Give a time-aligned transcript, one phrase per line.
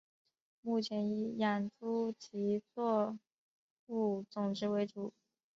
[0.63, 3.19] 目前以养猪及作
[3.85, 5.13] 物种植为主。